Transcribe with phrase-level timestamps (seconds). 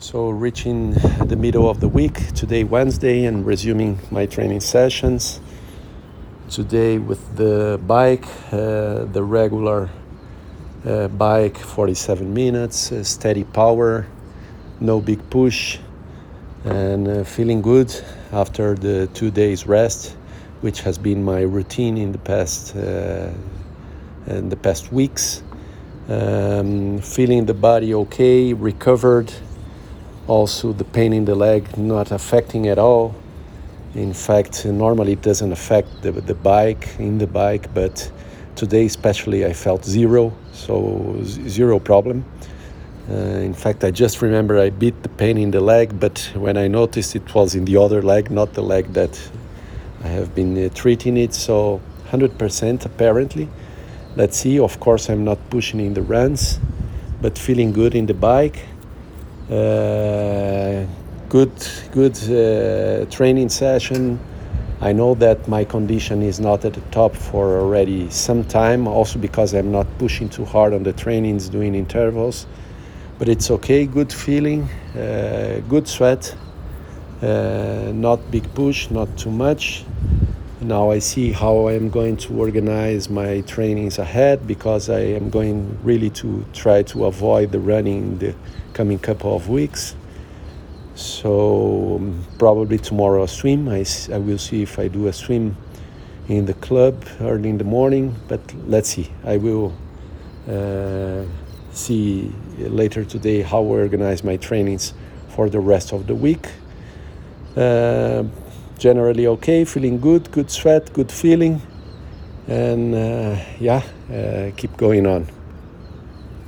[0.00, 5.40] So, reaching the middle of the week, today, Wednesday, and resuming my training sessions.
[6.48, 9.90] Today, with the bike, uh, the regular
[10.86, 14.06] uh, bike, 47 minutes, uh, steady power,
[14.78, 15.80] no big push,
[16.64, 17.92] and uh, feeling good
[18.30, 20.16] after the two days rest,
[20.60, 23.32] which has been my routine in the past uh,
[24.28, 25.42] in the past weeks.
[26.08, 29.30] Um, feeling the body okay, recovered
[30.28, 33.14] also the pain in the leg not affecting at all.
[33.94, 38.12] In fact normally it doesn't affect the, the bike in the bike but
[38.54, 42.24] today especially i felt zero so zero problem.
[43.10, 43.14] Uh,
[43.48, 46.68] in fact i just remember i beat the pain in the leg but when i
[46.68, 49.18] noticed it was in the other leg not the leg that
[50.04, 53.48] i have been uh, treating it so 100% apparently.
[54.16, 56.58] Let's see of course i'm not pushing in the runs
[57.22, 58.58] but feeling good in the bike
[61.28, 61.52] good
[61.92, 64.18] good uh, training session.
[64.80, 69.18] I know that my condition is not at the top for already some time, also
[69.18, 72.46] because I'm not pushing too hard on the trainings, doing intervals.
[73.18, 76.36] But it's okay, good feeling, uh, good sweat,
[77.22, 79.84] uh, not big push, not too much.
[80.60, 85.78] Now I see how I'm going to organize my trainings ahead because I am going
[85.84, 88.34] really to try to avoid the running the
[88.72, 89.94] coming couple of weeks.
[90.96, 93.68] So um, probably tomorrow a swim.
[93.68, 95.56] I, I will see if I do a swim
[96.26, 98.16] in the club early in the morning.
[98.26, 99.12] But let's see.
[99.24, 99.72] I will
[100.48, 101.22] uh,
[101.70, 104.92] see later today how I organize my trainings
[105.28, 106.48] for the rest of the week.
[107.56, 108.24] Uh,
[108.78, 111.60] generally okay, feeling good, good sweat, good feeling,
[112.46, 115.37] and uh, yeah, uh, keep going on.